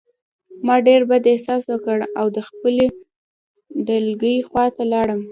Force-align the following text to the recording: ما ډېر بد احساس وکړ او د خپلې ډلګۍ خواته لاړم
ما 0.65 0.75
ډېر 0.87 1.01
بد 1.09 1.23
احساس 1.33 1.63
وکړ 1.71 1.97
او 2.19 2.25
د 2.35 2.37
خپلې 2.49 2.85
ډلګۍ 3.87 4.37
خواته 4.47 4.83
لاړم 4.93 5.21